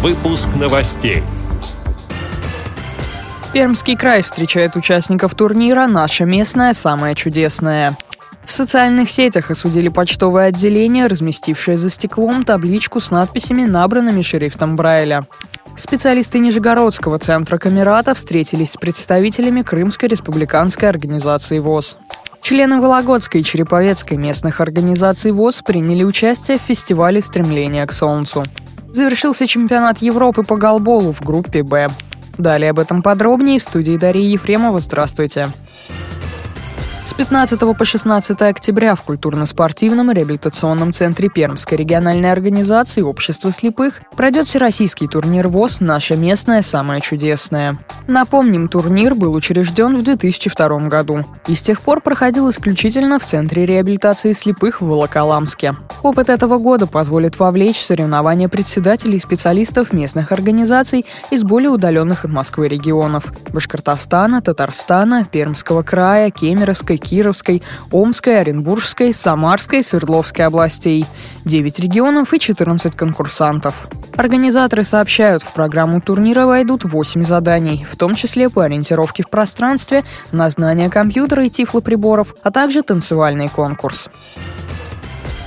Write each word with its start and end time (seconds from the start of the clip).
Выпуск 0.00 0.50
новостей. 0.54 1.24
Пермский 3.52 3.96
край 3.96 4.22
встречает 4.22 4.76
участников 4.76 5.34
турнира 5.34 5.88
«Наша 5.88 6.24
местная 6.24 6.72
самая 6.72 7.16
чудесная». 7.16 7.98
В 8.44 8.52
социальных 8.52 9.10
сетях 9.10 9.50
осудили 9.50 9.88
почтовое 9.88 10.46
отделение, 10.46 11.06
разместившее 11.06 11.78
за 11.78 11.90
стеклом 11.90 12.44
табличку 12.44 13.00
с 13.00 13.10
надписями, 13.10 13.64
набранными 13.64 14.22
шрифтом 14.22 14.76
Брайля. 14.76 15.26
Специалисты 15.76 16.38
Нижегородского 16.38 17.18
центра 17.18 17.58
Камерата 17.58 18.14
встретились 18.14 18.74
с 18.74 18.76
представителями 18.76 19.62
Крымской 19.62 20.08
республиканской 20.08 20.88
организации 20.88 21.58
ВОЗ. 21.58 21.96
Члены 22.40 22.80
Вологодской 22.80 23.40
и 23.40 23.44
Череповецкой 23.44 24.16
местных 24.16 24.60
организаций 24.60 25.32
ВОЗ 25.32 25.62
приняли 25.62 26.04
участие 26.04 26.60
в 26.60 26.62
фестивале 26.62 27.20
«Стремление 27.20 27.84
к 27.84 27.92
солнцу». 27.92 28.44
Завершился 28.92 29.46
чемпионат 29.46 29.98
Европы 29.98 30.42
по 30.42 30.56
голболу 30.56 31.12
в 31.12 31.20
группе 31.20 31.62
«Б». 31.62 31.88
Далее 32.38 32.70
об 32.70 32.78
этом 32.78 33.02
подробнее 33.02 33.58
в 33.58 33.62
студии 33.62 33.96
Дарьи 33.96 34.30
Ефремова. 34.30 34.80
Здравствуйте. 34.80 35.52
С 37.08 37.14
15 37.14 37.58
по 37.58 37.84
16 37.86 38.42
октября 38.42 38.94
в 38.94 39.00
культурно-спортивном 39.00 40.10
реабилитационном 40.10 40.92
центре 40.92 41.30
Пермской 41.30 41.78
региональной 41.78 42.30
организации 42.30 43.00
Общества 43.00 43.50
слепых 43.50 44.02
пройдет 44.14 44.46
всероссийский 44.46 45.08
турнир 45.08 45.48
ВОЗ 45.48 45.80
«Наша 45.80 46.16
местная 46.16 46.60
самая 46.60 47.00
чудесная». 47.00 47.78
Напомним, 48.06 48.68
турнир 48.68 49.14
был 49.14 49.32
учрежден 49.32 49.96
в 49.96 50.02
2002 50.02 50.88
году 50.88 51.24
и 51.46 51.54
с 51.54 51.62
тех 51.62 51.80
пор 51.80 52.02
проходил 52.02 52.50
исключительно 52.50 53.18
в 53.18 53.24
Центре 53.24 53.64
реабилитации 53.64 54.32
слепых 54.32 54.82
в 54.82 54.86
Волоколамске. 54.86 55.76
Опыт 56.02 56.28
этого 56.28 56.58
года 56.58 56.86
позволит 56.86 57.38
вовлечь 57.38 57.80
соревнования 57.80 58.48
председателей 58.48 59.16
и 59.16 59.20
специалистов 59.20 59.94
местных 59.94 60.30
организаций 60.30 61.06
из 61.30 61.42
более 61.42 61.70
удаленных 61.70 62.26
от 62.26 62.30
Москвы 62.30 62.68
регионов– 62.68 63.32
Башкортостана, 63.52 64.42
Татарстана, 64.42 65.24
Пермского 65.24 65.82
края, 65.82 66.30
Кемеровской, 66.30 66.97
Кировской, 66.98 67.62
Омской, 67.90 68.40
Оренбургской, 68.40 69.12
Самарской, 69.12 69.82
Свердловской 69.82 70.44
областей, 70.44 71.06
9 71.44 71.80
регионов 71.80 72.34
и 72.34 72.38
14 72.38 72.94
конкурсантов. 72.94 73.74
Организаторы 74.16 74.84
сообщают, 74.84 75.42
в 75.42 75.52
программу 75.52 76.00
турнира 76.00 76.44
войдут 76.44 76.84
8 76.84 77.22
заданий, 77.24 77.86
в 77.90 77.96
том 77.96 78.14
числе 78.14 78.50
по 78.50 78.64
ориентировке 78.64 79.22
в 79.22 79.30
пространстве, 79.30 80.04
на 80.32 80.50
знание 80.50 80.90
компьютера 80.90 81.46
и 81.46 81.50
тифлоприборов, 81.50 82.34
а 82.42 82.50
также 82.50 82.82
танцевальный 82.82 83.48
конкурс. 83.48 84.10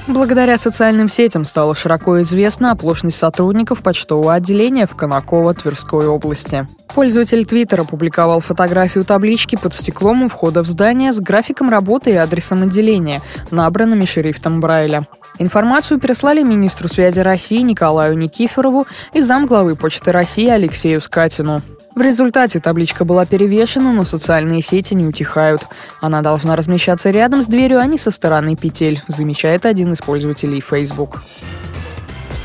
Благодаря 0.07 0.57
социальным 0.57 1.09
сетям 1.09 1.45
стало 1.45 1.75
широко 1.75 2.21
известна 2.21 2.71
оплошность 2.71 3.17
сотрудников 3.17 3.81
почтового 3.83 4.33
отделения 4.33 4.87
в 4.87 4.95
Конаково 4.95 5.53
Тверской 5.53 6.07
области. 6.07 6.67
Пользователь 6.93 7.45
Твиттера 7.45 7.83
опубликовал 7.83 8.41
фотографию 8.41 9.05
таблички 9.05 9.55
под 9.55 9.73
стеклом 9.73 10.23
у 10.23 10.27
входа 10.27 10.63
в 10.63 10.67
здание 10.67 11.13
с 11.13 11.19
графиком 11.19 11.69
работы 11.69 12.11
и 12.11 12.15
адресом 12.15 12.63
отделения, 12.63 13.21
набранными 13.51 14.05
шрифтом 14.05 14.59
Брайля. 14.59 15.07
Информацию 15.39 15.99
переслали 15.99 16.43
министру 16.43 16.89
связи 16.89 17.19
России 17.19 17.61
Николаю 17.61 18.17
Никифорову 18.17 18.87
и 19.13 19.21
замглавы 19.21 19.75
Почты 19.75 20.11
России 20.11 20.49
Алексею 20.49 20.99
Скатину. 20.99 21.61
В 21.93 22.01
результате 22.01 22.61
табличка 22.61 23.03
была 23.03 23.25
перевешена, 23.25 23.91
но 23.91 24.05
социальные 24.05 24.61
сети 24.61 24.93
не 24.93 25.05
утихают. 25.05 25.67
Она 25.99 26.21
должна 26.21 26.55
размещаться 26.55 27.09
рядом 27.09 27.43
с 27.43 27.47
дверью, 27.47 27.79
а 27.79 27.85
не 27.85 27.97
со 27.97 28.11
стороны 28.11 28.55
петель, 28.55 29.03
замечает 29.09 29.65
один 29.65 29.91
из 29.91 29.99
пользователей 29.99 30.61
Facebook. 30.61 31.21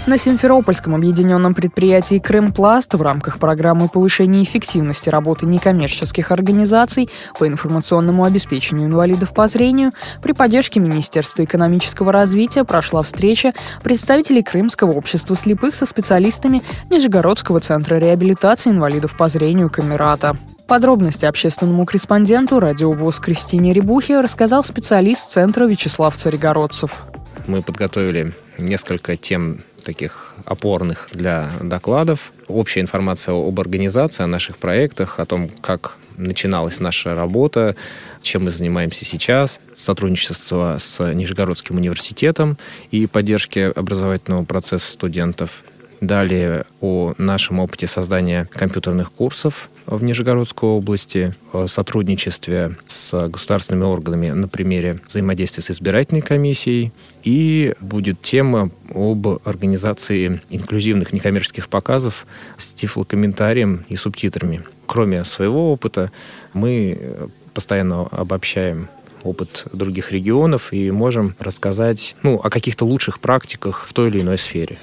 На 0.06 0.18
Симферопольском 0.18 0.94
объединенном 0.94 1.52
предприятии 1.52 2.20
«Крымпласт» 2.20 2.94
в 2.94 3.02
рамках 3.02 3.40
программы 3.40 3.88
повышения 3.88 4.44
эффективности 4.44 5.08
работы 5.08 5.46
некоммерческих 5.46 6.30
организаций 6.30 7.10
по 7.36 7.48
информационному 7.48 8.22
обеспечению 8.22 8.86
инвалидов 8.86 9.34
по 9.34 9.48
зрению 9.48 9.90
при 10.22 10.30
поддержке 10.30 10.78
Министерства 10.78 11.42
экономического 11.42 12.12
развития 12.12 12.62
прошла 12.62 13.02
встреча 13.02 13.52
представителей 13.82 14.44
Крымского 14.44 14.92
общества 14.92 15.34
слепых 15.34 15.74
со 15.74 15.86
специалистами 15.86 16.62
Нижегородского 16.88 17.58
центра 17.58 17.96
реабилитации 17.96 18.70
инвалидов 18.70 19.16
по 19.16 19.26
зрению 19.28 19.70
Камерата. 19.70 20.36
Подробности 20.68 21.24
общественному 21.24 21.84
корреспонденту 21.84 22.60
радиовоз 22.60 23.18
Кристине 23.18 23.72
Рябухе 23.72 24.20
рассказал 24.20 24.62
специалист 24.62 25.32
Центра 25.32 25.64
Вячеслав 25.64 26.14
Царегородцев. 26.14 26.92
Мы 27.48 27.60
подготовили 27.62 28.34
несколько 28.56 29.16
тем 29.16 29.62
таких 29.86 30.34
опорных 30.44 31.08
для 31.12 31.48
докладов. 31.62 32.32
Общая 32.48 32.80
информация 32.80 33.34
об 33.34 33.58
организации, 33.60 34.24
о 34.24 34.26
наших 34.26 34.58
проектах, 34.58 35.20
о 35.20 35.26
том, 35.26 35.48
как 35.48 35.96
начиналась 36.16 36.80
наша 36.80 37.14
работа, 37.14 37.76
чем 38.20 38.44
мы 38.44 38.50
занимаемся 38.50 39.04
сейчас, 39.04 39.60
сотрудничество 39.72 40.76
с 40.78 41.12
Нижегородским 41.12 41.76
университетом 41.76 42.58
и 42.90 43.06
поддержки 43.06 43.72
образовательного 43.74 44.44
процесса 44.44 44.90
студентов. 44.90 45.62
Далее 46.00 46.64
о 46.80 47.14
нашем 47.16 47.60
опыте 47.60 47.86
создания 47.86 48.48
компьютерных 48.52 49.12
курсов 49.12 49.70
в 49.86 50.02
Нижегородской 50.02 50.68
области, 50.68 51.34
о 51.52 51.66
сотрудничестве 51.66 52.76
с 52.86 53.28
государственными 53.28 53.84
органами 53.84 54.30
на 54.30 54.48
примере 54.48 55.00
взаимодействия 55.08 55.62
с 55.62 55.70
избирательной 55.70 56.22
комиссией. 56.22 56.92
И 57.22 57.74
будет 57.80 58.20
тема 58.22 58.70
об 58.94 59.26
организации 59.44 60.40
инклюзивных 60.50 61.12
некоммерческих 61.12 61.68
показов 61.68 62.26
с 62.56 62.72
тифлокомментарием 62.74 63.84
и 63.88 63.96
субтитрами. 63.96 64.62
Кроме 64.86 65.24
своего 65.24 65.72
опыта, 65.72 66.12
мы 66.52 67.28
постоянно 67.54 68.02
обобщаем 68.02 68.88
опыт 69.22 69.66
других 69.72 70.12
регионов 70.12 70.72
и 70.72 70.90
можем 70.90 71.34
рассказать 71.38 72.14
ну, 72.22 72.36
о 72.36 72.50
каких-то 72.50 72.84
лучших 72.84 73.18
практиках 73.20 73.86
в 73.88 73.92
той 73.92 74.08
или 74.08 74.20
иной 74.20 74.38
сфере. 74.38 74.78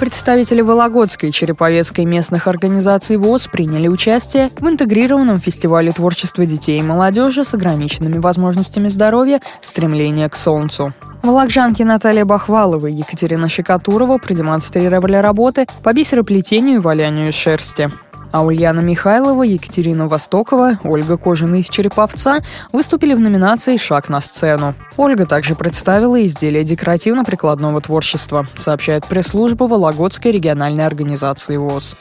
Представители 0.00 0.62
Вологодской 0.62 1.28
и 1.28 1.32
Череповецкой 1.32 2.06
местных 2.06 2.48
организаций 2.48 3.18
ВОЗ 3.18 3.48
приняли 3.48 3.86
участие 3.86 4.48
в 4.58 4.66
интегрированном 4.66 5.40
фестивале 5.40 5.92
творчества 5.92 6.46
детей 6.46 6.78
и 6.78 6.82
молодежи 6.82 7.44
с 7.44 7.52
ограниченными 7.52 8.16
возможностями 8.16 8.88
здоровья 8.88 9.42
«Стремление 9.60 10.30
к 10.30 10.36
солнцу». 10.36 10.94
Волокжанки 11.22 11.82
Наталья 11.82 12.24
Бахвалова 12.24 12.86
и 12.86 12.94
Екатерина 12.94 13.46
Щекотурова 13.50 14.16
продемонстрировали 14.16 15.16
работы 15.16 15.66
по 15.82 15.92
бисероплетению 15.92 16.76
и 16.76 16.80
валянию 16.80 17.30
шерсти. 17.30 17.90
А 18.32 18.42
Ульяна 18.44 18.80
Михайлова, 18.80 19.42
Екатерина 19.42 20.06
Востокова, 20.06 20.78
Ольга 20.84 21.16
Кожина 21.16 21.56
из 21.56 21.68
Череповца 21.68 22.38
выступили 22.72 23.14
в 23.14 23.20
номинации 23.20 23.76
«Шаг 23.76 24.08
на 24.08 24.20
сцену». 24.20 24.74
Ольга 24.96 25.26
также 25.26 25.56
представила 25.56 26.24
изделия 26.24 26.62
декоративно-прикладного 26.62 27.80
творчества, 27.80 28.46
сообщает 28.54 29.06
пресс-служба 29.06 29.64
Вологодской 29.64 30.30
региональной 30.30 30.86
организации 30.86 31.56
ВОЗ. 31.56 31.96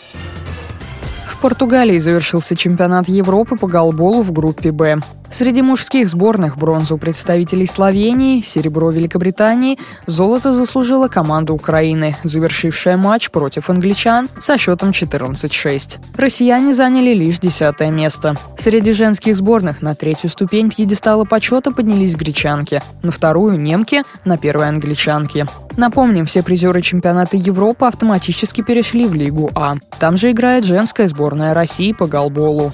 В 1.27 1.41
Португалии 1.41 1.97
завершился 1.97 2.55
чемпионат 2.55 3.07
Европы 3.07 3.55
по 3.55 3.67
голболу 3.67 4.21
в 4.21 4.31
группе 4.31 4.71
«Б». 4.71 5.01
Среди 5.31 5.61
мужских 5.61 6.09
сборных 6.09 6.57
бронзу 6.57 6.97
представителей 6.97 7.67
Словении, 7.67 8.41
серебро 8.41 8.89
Великобритании, 8.89 9.77
золото 10.07 10.53
заслужила 10.53 11.07
команда 11.07 11.53
Украины, 11.53 12.17
завершившая 12.23 12.97
матч 12.97 13.29
против 13.29 13.69
англичан 13.69 14.29
со 14.39 14.57
счетом 14.57 14.89
14-6. 14.89 15.99
Россияне 16.17 16.73
заняли 16.73 17.13
лишь 17.13 17.39
десятое 17.39 17.91
место. 17.91 18.35
Среди 18.57 18.91
женских 18.93 19.37
сборных 19.37 19.81
на 19.81 19.95
третью 19.95 20.29
ступень 20.29 20.71
пьедестала 20.71 21.25
почета 21.25 21.71
поднялись 21.71 22.15
гречанки, 22.15 22.81
на 23.03 23.11
вторую– 23.11 23.59
немки, 23.59 24.03
на 24.25 24.37
первой– 24.37 24.67
англичанки. 24.69 25.45
Напомним, 25.77 26.25
все 26.25 26.43
призеры 26.43 26.81
чемпионата 26.81 27.37
Европы 27.37 27.85
автоматически 27.85 28.61
перешли 28.61 29.05
в 29.05 29.13
Лигу 29.13 29.51
А. 29.55 29.75
Там 29.99 30.17
же 30.17 30.31
играет 30.31 30.65
женская 30.65 31.07
сборная 31.07 31.53
России 31.53 31.93
по 31.93 32.07
голболу. 32.07 32.73